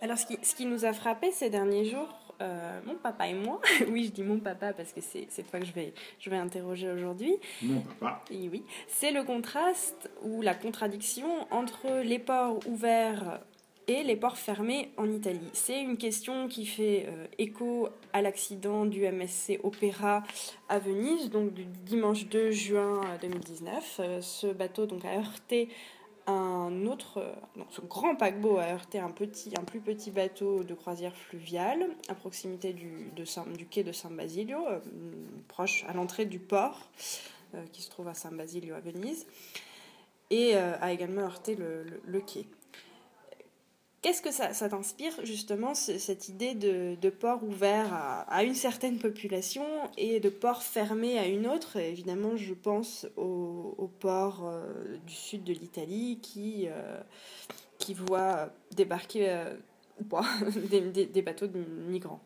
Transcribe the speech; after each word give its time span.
Alors, 0.00 0.18
ce 0.18 0.26
qui, 0.26 0.38
ce 0.42 0.54
qui 0.54 0.66
nous 0.66 0.84
a 0.84 0.92
frappé 0.92 1.30
ces 1.32 1.50
derniers 1.50 1.84
jours, 1.84 2.08
euh, 2.42 2.80
mon 2.84 2.96
papa 2.96 3.28
et 3.28 3.34
moi, 3.34 3.60
oui, 3.88 4.04
je 4.04 4.10
dis 4.10 4.22
mon 4.22 4.38
papa 4.38 4.72
parce 4.72 4.92
que 4.92 5.00
c'est 5.00 5.26
cette 5.30 5.48
fois 5.48 5.60
que 5.60 5.66
je 5.66 5.72
vais, 5.72 5.94
je 6.18 6.28
vais 6.28 6.36
interroger 6.36 6.90
aujourd'hui. 6.90 7.34
Mon 7.62 7.80
papa. 7.80 8.22
Et 8.30 8.48
oui, 8.48 8.62
c'est 8.88 9.10
le 9.10 9.22
contraste 9.24 10.10
ou 10.22 10.42
la 10.42 10.54
contradiction 10.54 11.28
entre 11.50 12.02
les 12.02 12.18
ports 12.18 12.58
ouverts 12.66 13.40
et 13.88 14.02
les 14.02 14.16
ports 14.16 14.36
fermés 14.36 14.90
en 14.96 15.10
Italie. 15.10 15.48
C'est 15.52 15.80
une 15.80 15.96
question 15.96 16.48
qui 16.48 16.66
fait 16.66 17.06
euh, 17.08 17.26
écho 17.38 17.88
à 18.12 18.20
l'accident 18.20 18.84
du 18.84 19.06
MSC 19.06 19.60
Opéra 19.62 20.24
à 20.68 20.78
Venise, 20.78 21.30
donc 21.30 21.54
du 21.54 21.64
dimanche 21.64 22.26
2 22.26 22.50
juin 22.50 23.00
2019. 23.22 23.96
Euh, 24.00 24.20
ce 24.20 24.48
bateau 24.48 24.86
donc 24.86 25.04
a 25.04 25.16
heurté 25.16 25.68
un 26.26 26.86
autre, 26.86 27.24
non, 27.56 27.66
ce 27.70 27.80
grand 27.80 28.16
paquebot 28.16 28.58
a 28.58 28.64
heurté 28.64 28.98
un, 28.98 29.10
petit, 29.10 29.52
un 29.58 29.62
plus 29.62 29.80
petit 29.80 30.10
bateau 30.10 30.64
de 30.64 30.74
croisière 30.74 31.16
fluviale 31.16 31.88
à 32.08 32.14
proximité 32.14 32.72
du, 32.72 33.12
quai 33.70 33.84
de 33.84 33.92
San 33.92 34.16
Basilio, 34.16 34.66
euh, 34.66 34.80
proche 35.48 35.84
à 35.88 35.92
l'entrée 35.92 36.26
du 36.26 36.38
port 36.38 36.90
qui 37.72 37.80
se 37.80 37.88
trouve 37.88 38.08
à 38.08 38.14
San 38.14 38.36
Basilio 38.36 38.74
à 38.74 38.80
Venise, 38.80 39.26
et 40.30 40.56
a 40.56 40.92
également 40.92 41.22
heurté 41.22 41.56
le 41.56 42.20
quai. 42.20 42.46
Qu'est-ce 44.06 44.22
que 44.22 44.30
ça, 44.30 44.68
t'inspire 44.68 45.12
justement, 45.24 45.74
cette 45.74 46.28
idée 46.28 46.54
de, 46.54 47.10
port 47.10 47.42
ouvert 47.42 47.92
à, 47.92 48.44
une 48.44 48.54
certaine 48.54 48.98
population 48.98 49.64
et 49.98 50.20
de 50.20 50.28
port 50.28 50.62
fermé 50.62 51.18
à 51.18 51.26
une 51.26 51.48
autre? 51.48 51.76
Évidemment, 51.76 52.36
je 52.36 52.54
pense 52.54 53.08
au, 53.16 53.74
au 53.76 53.88
port 53.88 54.46
euh, 54.46 54.96
du 55.08 55.12
sud 55.12 55.42
de 55.42 55.52
l'Italie 55.52 56.20
qui, 56.22 56.68
euh, 56.68 57.00
voit 58.06 58.50
débarquer 58.76 59.28
euh, 59.28 59.56
des, 60.70 61.06
des, 61.06 61.22
bateaux 61.22 61.48
de 61.48 61.58
migrants. 61.58 62.20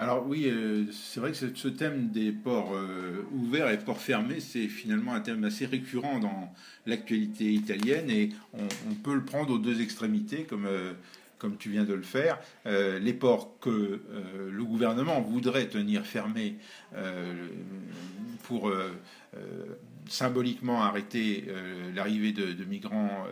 Alors 0.00 0.24
oui, 0.28 0.44
euh, 0.46 0.84
c'est 0.92 1.18
vrai 1.18 1.32
que 1.32 1.36
ce 1.36 1.66
thème 1.66 2.10
des 2.10 2.30
ports 2.30 2.72
euh, 2.72 3.26
ouverts 3.32 3.68
et 3.68 3.78
ports 3.78 4.00
fermés, 4.00 4.38
c'est 4.38 4.68
finalement 4.68 5.12
un 5.12 5.18
thème 5.18 5.42
assez 5.42 5.66
récurrent 5.66 6.20
dans 6.20 6.54
l'actualité 6.86 7.52
italienne 7.52 8.08
et 8.08 8.28
on, 8.54 8.94
peut 8.94 9.16
le 9.16 9.24
prendre 9.24 9.52
aux 9.52 9.58
deux 9.58 9.80
extrémités, 9.80 10.44
comme, 10.44 10.66
euh, 10.66 10.92
comme 11.38 11.56
tu 11.56 11.68
viens 11.70 11.82
de 11.82 11.94
le 11.94 12.02
faire. 12.02 12.38
les 12.64 13.12
ports 13.12 13.58
que 13.60 14.00
le 14.50 14.64
gouvernement 14.64 15.20
voudrait 15.20 15.66
tenir 15.66 16.06
fermés 16.06 16.56
pour 18.44 18.72
symboliquement 20.08 20.82
arrêter 20.82 21.44
l'arrivée 21.94 22.32
de, 22.32 22.52
de, 22.52 22.64
migrants 22.64 23.24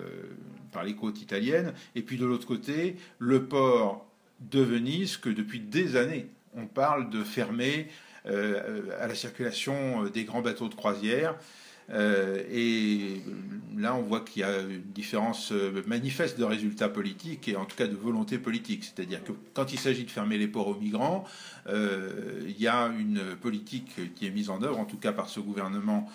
par 0.72 0.84
les 0.84 0.94
côtes 0.94 1.20
italiennes, 1.20 1.74
et 1.96 2.02
puis 2.02 2.16
de 2.16 2.24
l'autre 2.24 2.46
côté, 2.46 2.96
le 3.18 3.44
port 3.44 4.08
de 4.40 4.60
Venise 4.60 5.16
que 5.16 5.30
depuis 5.30 5.58
des 5.58 5.96
années 5.96 6.28
on 6.56 6.66
parle 6.66 7.10
de 7.10 7.22
fermer 7.22 7.88
euh, 8.28 8.82
à 9.00 9.06
la 9.06 9.14
circulation 9.14 10.04
euh, 10.04 10.10
des 10.10 10.24
grands 10.24 10.42
bateaux 10.42 10.68
de 10.68 10.74
croisière. 10.74 11.36
Euh, 11.90 12.42
et 12.50 13.22
là, 13.76 13.94
on 13.94 14.02
voit 14.02 14.22
qu'il 14.22 14.42
y 14.42 14.44
a 14.44 14.62
une 14.62 14.82
différence 14.82 15.52
manifeste 15.86 16.36
de 16.36 16.42
résultats 16.42 16.88
politiques 16.88 17.46
et 17.46 17.54
en 17.54 17.64
tout 17.64 17.76
cas 17.76 17.86
de 17.86 17.94
volonté 17.94 18.38
politique. 18.38 18.82
C'est-à-dire 18.82 19.22
que 19.22 19.30
quand 19.54 19.72
il 19.72 19.78
s'agit 19.78 20.02
de 20.02 20.10
fermer 20.10 20.38
les 20.38 20.48
ports 20.48 20.66
aux 20.66 20.74
migrants, 20.74 21.24
il 21.68 22.60
y 22.60 22.66
a 22.66 22.86
une 22.86 23.36
politique 23.40 24.14
qui 24.16 24.26
est 24.26 24.30
mise 24.30 24.50
en 24.50 24.62
œuvre, 24.62 24.80
en 24.80 24.84
tout 24.84 24.96
cas 24.96 25.12
par 25.12 25.28
ce 25.28 25.38
gouvernement 25.38 26.10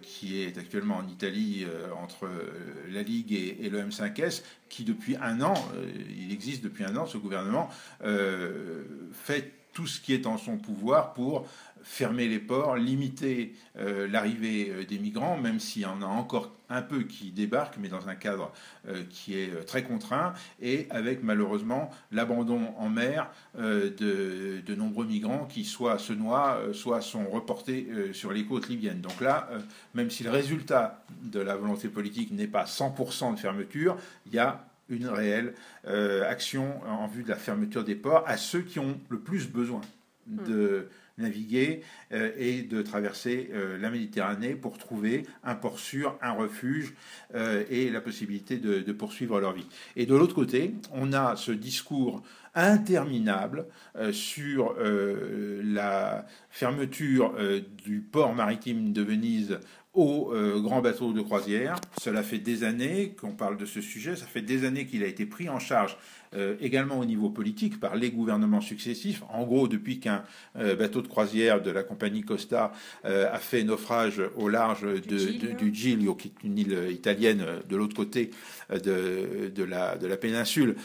qui 0.00 0.42
est 0.42 0.56
actuellement 0.56 0.96
en 0.96 1.08
Italie 1.08 1.66
entre 2.02 2.30
la 2.90 3.02
Ligue 3.02 3.34
et, 3.34 3.68
le 3.68 3.82
M5S, 3.82 4.42
qui 4.70 4.84
depuis 4.84 5.16
un 5.16 5.42
an, 5.42 5.54
il 6.18 6.32
existe 6.32 6.64
depuis 6.64 6.84
un 6.84 6.96
an, 6.96 7.04
ce 7.04 7.18
gouvernement 7.18 7.68
fait 9.12 9.52
tout 9.72 9.86
ce 9.86 10.00
qui 10.00 10.14
est 10.14 10.26
en 10.26 10.38
son 10.38 10.58
pouvoir 10.58 11.14
pour 11.14 11.46
fermer 11.82 12.28
les 12.28 12.38
ports, 12.38 12.76
limiter 12.76 13.54
euh, 13.78 14.06
l'arrivée 14.08 14.70
euh, 14.70 14.84
des 14.84 14.98
migrants, 14.98 15.36
même 15.36 15.60
s'il 15.60 15.82
y 15.82 15.86
en 15.86 16.02
a 16.02 16.06
encore 16.06 16.52
un 16.68 16.82
peu 16.82 17.02
qui 17.02 17.32
débarquent, 17.32 17.76
mais 17.78 17.88
dans 17.88 18.08
un 18.08 18.14
cadre 18.14 18.50
euh, 18.88 19.02
qui 19.10 19.36
est 19.36 19.64
très 19.66 19.82
contraint, 19.82 20.32
et 20.60 20.86
avec 20.90 21.22
malheureusement 21.22 21.90
l'abandon 22.10 22.74
en 22.78 22.88
mer 22.88 23.30
de, 23.58 24.74
nombreux 24.74 25.04
migrants 25.04 25.46
qui 25.46 25.64
soit 25.64 25.98
se 25.98 26.12
noient, 26.12 26.60
soit 26.72 27.02
sont 27.02 27.28
reportés 27.28 27.86
sur 28.12 28.32
les 28.32 28.44
côtes 28.46 28.68
libyennes. 28.68 29.02
Donc 29.02 29.20
là, 29.20 29.50
même 29.94 30.10
si 30.10 30.24
le 30.24 30.30
résultat 30.30 31.04
de 31.22 31.40
la 31.40 31.56
volonté 31.56 31.88
politique 31.88 32.32
n'est 32.32 32.46
pas 32.46 32.64
100% 32.64 33.34
de 33.34 33.38
fermeture, 33.38 33.98
il 34.26 34.32
y 34.32 34.38
a 34.38 34.64
une 34.92 35.08
réelle 35.08 35.54
euh, 35.86 36.28
action 36.28 36.80
en 36.86 37.06
vue 37.06 37.22
de 37.22 37.28
la 37.28 37.36
fermeture 37.36 37.84
des 37.84 37.94
ports 37.94 38.24
à 38.26 38.36
ceux 38.36 38.60
qui 38.60 38.78
ont 38.78 39.00
le 39.08 39.18
plus 39.18 39.48
besoin 39.48 39.80
de 40.26 40.88
naviguer 41.18 41.82
euh, 42.12 42.30
et 42.38 42.62
de 42.62 42.80
traverser 42.80 43.50
euh, 43.52 43.76
la 43.78 43.90
Méditerranée 43.90 44.54
pour 44.54 44.78
trouver 44.78 45.24
un 45.42 45.54
port 45.54 45.78
sûr, 45.78 46.16
un 46.22 46.32
refuge 46.32 46.94
et 47.70 47.90
la 47.90 48.00
possibilité 48.00 48.58
de, 48.58 48.80
de, 48.80 48.92
poursuivre 48.92 49.40
leur 49.40 49.52
vie. 49.52 49.66
Et 49.96 50.06
de 50.06 50.14
l'autre 50.14 50.34
côté, 50.34 50.74
on 50.92 51.12
a 51.12 51.36
ce 51.36 51.50
discours 51.50 52.22
interminable 52.54 53.64
sur 54.12 54.76
la 54.78 56.26
fermeture 56.50 57.34
du 57.82 58.00
port 58.00 58.34
maritime 58.34 58.92
de 58.92 59.00
Venise 59.00 59.58
aux 59.94 60.32
euh, 60.32 60.58
grands 60.60 60.80
bateaux 60.80 61.12
de 61.12 61.20
croisière. 61.20 61.76
Cela 62.00 62.22
fait 62.22 62.38
des 62.38 62.64
années 62.64 63.14
qu'on 63.20 63.32
parle 63.32 63.58
de 63.58 63.66
ce 63.66 63.80
sujet, 63.80 64.16
ça 64.16 64.24
fait 64.24 64.40
des 64.40 64.64
années 64.64 64.86
qu'il 64.86 65.02
a 65.02 65.06
été 65.06 65.26
pris 65.26 65.50
en 65.50 65.58
charge 65.58 65.98
euh, 66.34 66.56
également 66.62 66.98
au 66.98 67.04
niveau 67.04 67.28
politique 67.28 67.78
par 67.78 67.94
les 67.94 68.10
gouvernements 68.10 68.62
successifs. 68.62 69.22
En 69.28 69.44
gros, 69.44 69.68
depuis 69.68 70.00
qu'un 70.00 70.24
euh, 70.56 70.74
bateau 70.74 71.02
de 71.02 71.08
croisière 71.08 71.60
de 71.60 71.70
la 71.70 71.82
compagnie 71.82 72.22
Costa 72.22 72.72
a 73.04 73.38
fait 73.38 73.64
naufrage 73.64 74.22
au 74.36 74.48
large 74.48 74.82
de, 74.82 75.52
du 75.54 75.74
Giglio, 75.74 76.14
qui 76.14 76.28
est 76.28 76.44
une 76.44 76.58
île 76.58 76.88
italienne 76.90 77.44
de 77.68 77.76
l'autre 77.76 77.94
côté 77.94 78.30
de, 78.70 79.50
de, 79.54 79.64
la, 79.64 79.96
de 79.96 80.06
la 80.06 80.16
péninsule, 80.16 80.76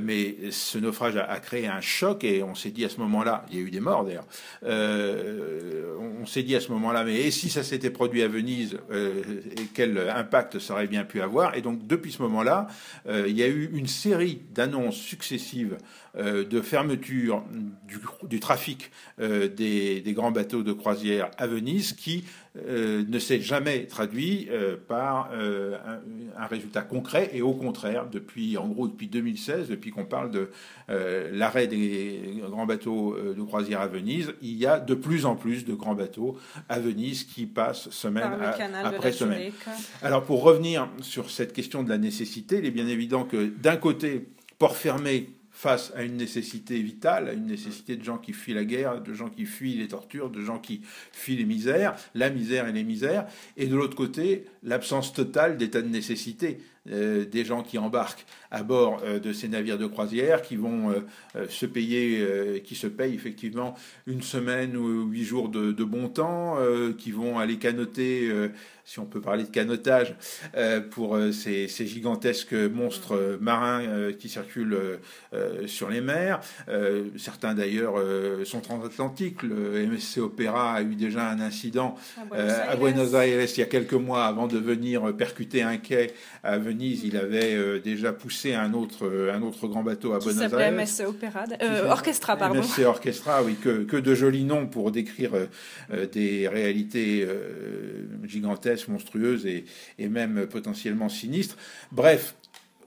mais 0.00 0.36
ce 0.50 0.78
naufrage 0.78 1.16
a, 1.16 1.40
créé 1.40 1.66
un 1.66 1.80
choc 1.80 2.24
et 2.24 2.42
on 2.42 2.54
s'est 2.54 2.70
dit 2.70 2.84
à 2.84 2.88
ce 2.88 3.00
moment-là, 3.00 3.44
il 3.50 3.56
y 3.56 3.60
a 3.60 3.62
eu 3.62 3.70
des 3.70 3.80
morts 3.80 4.04
d'ailleurs, 4.04 4.26
on 6.22 6.26
s'est 6.26 6.44
dit 6.44 6.54
à 6.54 6.60
ce 6.60 6.70
moment-là, 6.70 7.04
mais 7.04 7.30
si 7.32 7.50
ça 7.50 7.64
s'était 7.64 7.90
produit 7.90 8.22
à 8.22 8.28
venir 8.28 8.78
euh, 8.92 9.22
quel 9.74 9.98
impact 9.98 10.60
ça 10.60 10.74
aurait 10.74 10.86
bien 10.86 11.04
pu 11.04 11.20
avoir? 11.20 11.56
Et 11.56 11.62
donc 11.62 11.86
depuis 11.86 12.12
ce 12.12 12.22
moment-là, 12.22 12.68
euh, 13.08 13.26
il 13.28 13.36
y 13.36 13.42
a 13.42 13.48
eu 13.48 13.70
une 13.74 13.88
série 13.88 14.40
d'annonces 14.54 14.96
successives 14.96 15.78
euh, 16.16 16.44
de 16.44 16.60
fermeture 16.60 17.42
du, 18.22 18.38
trafic 18.38 18.92
des, 19.18 20.02
grands 20.08 20.30
bateaux 20.30 20.62
de 20.62 20.72
croisière 20.72 21.30
à 21.38 21.46
Venise 21.46 21.92
qui 21.92 22.24
ne 22.54 23.18
s'est 23.18 23.40
jamais 23.40 23.86
traduit 23.86 24.48
par 24.86 25.30
un, 25.32 26.46
résultat 26.46 26.82
concret. 26.82 27.30
Et 27.32 27.40
au 27.40 27.54
contraire, 27.54 28.08
depuis 28.10 28.58
en 28.58 28.68
gros 28.68 28.88
depuis 28.88 29.08
2016, 29.08 29.68
depuis 29.68 29.90
qu'on 29.90 30.04
parle 30.04 30.30
de 30.30 30.50
l'arrêt 31.32 31.66
des 31.66 32.42
grands 32.50 32.66
bateaux 32.66 33.16
de 33.16 33.42
croisière 33.42 33.80
à 33.80 33.86
Venise, 33.86 34.34
il 34.42 34.56
y 34.56 34.66
a 34.66 34.78
de 34.78 34.94
plus 34.94 35.24
en 35.24 35.34
plus 35.34 35.64
de 35.64 35.74
grands 35.74 35.94
bateaux 35.94 36.36
à 36.68 36.78
Venise 36.78 37.24
qui 37.24 37.46
passent 37.46 37.88
semaine 37.90 38.30
après 38.84 39.12
semaine. 39.12 39.52
Alors 40.02 40.24
pour 40.24 40.42
revenir 40.42 40.88
sur 41.00 41.30
cette 41.30 41.52
question 41.52 41.82
de 41.82 41.88
la 41.88 41.98
nécessité, 41.98 42.58
il 42.58 42.66
est 42.66 42.70
bien 42.70 42.88
évident 42.88 43.24
que 43.24 43.46
d'un 43.46 43.76
côté, 43.76 44.28
port 44.58 44.76
fermé 44.76 45.30
face 45.62 45.92
à 45.94 46.02
une 46.02 46.16
nécessité 46.16 46.82
vitale, 46.82 47.28
à 47.28 47.34
une 47.34 47.46
nécessité 47.46 47.94
de 47.94 48.02
gens 48.02 48.18
qui 48.18 48.32
fuient 48.32 48.52
la 48.52 48.64
guerre, 48.64 49.00
de 49.00 49.14
gens 49.14 49.28
qui 49.28 49.46
fuient 49.46 49.76
les 49.76 49.86
tortures, 49.86 50.28
de 50.28 50.40
gens 50.40 50.58
qui 50.58 50.80
fuient 51.12 51.36
les 51.36 51.44
misères, 51.44 51.94
la 52.16 52.30
misère 52.30 52.66
et 52.66 52.72
les 52.72 52.82
misères, 52.82 53.28
et 53.56 53.68
de 53.68 53.76
l'autre 53.76 53.94
côté, 53.94 54.46
l'absence 54.64 55.12
totale 55.12 55.56
d'état 55.56 55.80
de 55.80 55.86
nécessité. 55.86 56.58
Euh, 56.90 57.24
des 57.24 57.44
gens 57.44 57.62
qui 57.62 57.78
embarquent 57.78 58.26
à 58.50 58.64
bord 58.64 59.02
euh, 59.04 59.20
de 59.20 59.32
ces 59.32 59.46
navires 59.46 59.78
de 59.78 59.86
croisière, 59.86 60.42
qui 60.42 60.56
vont 60.56 60.90
euh, 60.90 61.46
se 61.48 61.64
payer, 61.64 62.60
qui 62.64 62.74
se 62.74 62.88
payent 62.88 63.14
effectivement 63.14 63.76
une 64.08 64.20
semaine 64.20 64.76
ou 64.76 65.04
huit 65.04 65.22
jours 65.22 65.48
de, 65.48 65.70
de 65.70 65.84
bon 65.84 66.08
temps, 66.08 66.56
qui 66.98 67.12
vont 67.12 67.38
aller 67.38 67.58
canoter 67.58 68.32
si 68.84 68.98
on 68.98 69.04
peut 69.04 69.20
parler 69.20 69.44
de 69.44 69.48
canotage, 69.48 70.14
euh, 70.56 70.80
pour 70.80 71.16
euh, 71.16 71.30
ces, 71.32 71.68
gigantesques 71.86 72.52
monstres 72.52 73.38
marins 73.40 73.82
euh, 73.82 74.12
qui 74.12 74.28
circulent 74.28 74.78
sur 75.66 75.88
les 75.88 76.00
mers. 76.00 76.40
certains 77.16 77.54
d'ailleurs 77.54 77.94
sont 78.44 78.60
transatlantiques. 78.60 79.42
Le 79.42 79.86
MSC 79.86 80.18
Opéra 80.18 80.74
a 80.74 80.82
eu 80.82 80.94
déjà 80.94 81.28
un 81.28 81.40
incident 81.40 81.96
à 82.32 82.76
Buenos, 82.76 83.14
Aires 83.14 83.48
il 83.56 83.58
y 83.58 83.62
a 83.62 83.66
quelques 83.66 83.92
mois 83.94 84.26
avant 84.26 84.46
de 84.46 84.58
venir 84.58 85.14
percuter 85.16 85.62
un 85.62 85.76
quai 85.78 86.12
à 86.42 86.58
Venise. 86.58 87.02
Il 87.04 87.16
avait 87.16 87.80
déjà 87.80 88.12
poussé 88.12 88.54
un 88.54 88.72
autre, 88.74 89.30
un 89.32 89.42
autre 89.42 89.68
grand 89.68 89.82
bateau 89.82 90.12
à 90.12 90.18
qui 90.18 90.26
Buenos 90.26 90.52
Aires. 90.52 90.72
MSC 90.72 91.04
Opéra, 91.06 91.44
Orchestra, 91.88 92.36
pardon. 92.36 92.60
MSC 92.60 92.84
Orchestra, 92.84 93.42
oui, 93.42 93.54
que, 93.54 93.84
que 93.84 93.96
de 93.96 94.14
jolis 94.14 94.44
noms 94.44 94.66
pour 94.66 94.90
décrire 94.90 95.32
des 96.12 96.48
réalités 96.48 97.26
gigantesques 98.24 98.71
monstrueuse 98.88 99.46
et, 99.46 99.64
même 99.98 100.46
potentiellement 100.46 101.08
sinistre. 101.08 101.56
Bref, 101.90 102.34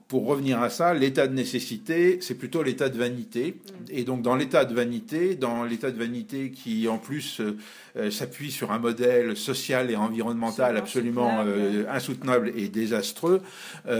pour 0.07 0.27
revenir 0.27 0.61
à 0.61 0.69
ça, 0.69 0.93
l'état 0.93 1.25
de 1.27 1.33
nécessité, 1.33 2.19
c'est 2.21 2.35
plutôt 2.35 2.61
l'état 2.61 2.89
de 2.89 2.97
vanité. 2.97 3.55
Et 3.89 4.03
donc 4.03 4.21
dans 4.21 4.35
l'état 4.35 4.63
de 4.63 4.73
vanité, 4.73 5.33
dans 5.33 5.63
l'état 5.63 5.89
de 5.89 5.97
vanité 5.97 6.51
qui 6.51 6.87
en 6.87 6.99
plus 6.99 7.39
euh, 7.39 7.57
euh, 7.97 8.11
s'appuie 8.11 8.51
sur 8.51 8.71
un 8.71 8.77
modèle 8.77 9.35
social 9.35 9.89
et 9.89 9.95
environnemental 9.95 10.77
absolument 10.77 11.43
euh, 11.45 11.85
insoutenable 11.89 12.51
et 12.55 12.67
désastreux, 12.69 13.41
et 13.87 13.91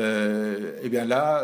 eh 0.84 0.90
bien 0.90 1.06
là, 1.06 1.44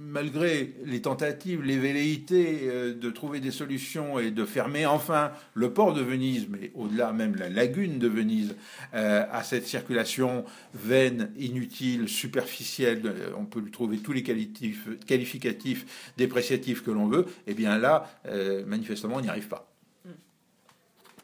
malgré 0.00 0.74
les 0.84 1.00
tentatives, 1.00 1.62
les 1.62 1.78
velléités 1.78 2.68
de 2.94 3.10
trouver 3.10 3.40
des 3.40 3.50
solutions 3.50 4.18
et 4.18 4.30
de 4.30 4.44
fermer 4.44 4.86
enfin 4.86 5.30
le 5.54 5.72
port 5.72 5.94
de 5.94 6.02
Venise, 6.02 6.46
mais 6.48 6.70
au-delà 6.74 7.12
même 7.12 7.36
la 7.36 7.48
lagune 7.48 7.98
de 7.98 8.08
Venise, 8.08 8.54
à 8.92 9.42
cette 9.42 9.66
circulation 9.66 10.44
vaine, 10.74 11.30
inutile, 11.38 12.08
superficielle, 12.08 13.02
on 13.38 13.44
peut 13.44 13.60
lui 13.60 13.70
trouver 13.70 13.87
tous 13.96 14.12
les 14.12 14.22
qualificatifs 14.22 16.12
dépréciatifs 16.16 16.82
que 16.82 16.90
l'on 16.90 17.06
veut, 17.06 17.26
eh 17.46 17.54
bien 17.54 17.78
là, 17.78 18.10
euh, 18.26 18.64
manifestement, 18.66 19.16
on 19.16 19.20
n'y 19.20 19.28
arrive 19.28 19.48
pas. 19.48 19.66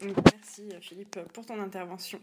Merci 0.03 0.63
Philippe 0.81 1.19
pour 1.33 1.47
ton 1.47 1.61
intervention. 1.61 2.21